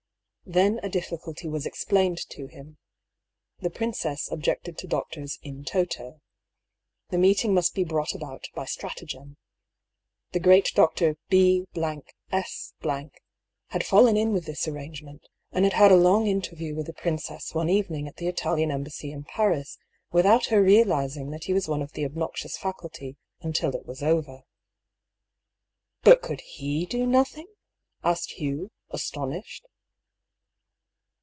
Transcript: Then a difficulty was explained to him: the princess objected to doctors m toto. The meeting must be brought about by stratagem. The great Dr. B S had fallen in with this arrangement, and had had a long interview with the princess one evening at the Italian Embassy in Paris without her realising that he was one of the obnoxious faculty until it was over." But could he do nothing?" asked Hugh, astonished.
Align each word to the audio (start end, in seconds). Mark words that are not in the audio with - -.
Then 0.43 0.81
a 0.83 0.89
difficulty 0.89 1.47
was 1.47 1.65
explained 1.65 2.17
to 2.31 2.47
him: 2.47 2.77
the 3.61 3.69
princess 3.69 4.29
objected 4.29 4.77
to 4.79 4.87
doctors 4.87 5.39
m 5.45 5.63
toto. 5.63 6.19
The 7.09 7.17
meeting 7.17 7.53
must 7.53 7.73
be 7.73 7.85
brought 7.85 8.13
about 8.13 8.49
by 8.53 8.65
stratagem. 8.65 9.37
The 10.33 10.41
great 10.41 10.73
Dr. 10.75 11.15
B 11.29 11.65
S 12.33 12.73
had 13.67 13.85
fallen 13.85 14.17
in 14.17 14.33
with 14.33 14.45
this 14.45 14.67
arrangement, 14.67 15.29
and 15.53 15.63
had 15.63 15.71
had 15.71 15.89
a 15.91 15.95
long 15.95 16.27
interview 16.27 16.75
with 16.75 16.87
the 16.87 16.93
princess 16.93 17.55
one 17.55 17.69
evening 17.69 18.09
at 18.09 18.17
the 18.17 18.27
Italian 18.27 18.71
Embassy 18.71 19.09
in 19.09 19.23
Paris 19.23 19.77
without 20.11 20.47
her 20.47 20.61
realising 20.61 21.29
that 21.29 21.45
he 21.45 21.53
was 21.53 21.69
one 21.69 21.81
of 21.81 21.93
the 21.93 22.03
obnoxious 22.03 22.57
faculty 22.57 23.15
until 23.39 23.73
it 23.73 23.85
was 23.85 24.03
over." 24.03 24.43
But 26.03 26.21
could 26.21 26.41
he 26.41 26.85
do 26.85 27.07
nothing?" 27.07 27.47
asked 28.03 28.31
Hugh, 28.31 28.69
astonished. 28.89 29.65